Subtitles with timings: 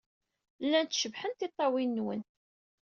[0.63, 2.21] Llant cebḥent tiṭṭawin-nwen.